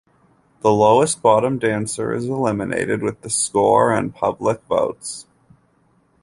The 0.61 0.71
lowest 0.71 1.21
bottom 1.21 1.59
dancer 1.59 2.11
is 2.11 2.25
eliminated 2.25 3.03
with 3.03 3.21
the 3.21 3.29
score 3.29 3.93
and 3.93 4.11
public 4.15 4.63
votes. 4.63 5.27